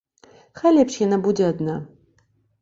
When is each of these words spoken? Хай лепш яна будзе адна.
Хай 0.61 0.71
лепш 0.77 0.97
яна 1.03 1.19
будзе 1.27 1.45
адна. 1.51 1.77